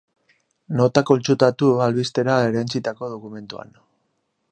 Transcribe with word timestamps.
Notak 0.77 1.05
kontsultatu 1.09 1.69
albistera 1.87 2.39
erantsitako 2.53 3.11
dokumentuan. 3.13 3.77